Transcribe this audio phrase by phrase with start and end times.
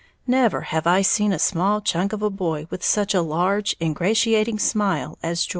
[0.25, 4.57] Never have I seen a small chunk of a boy with such a large, ingratiating
[4.57, 5.49] smile as Geordie's.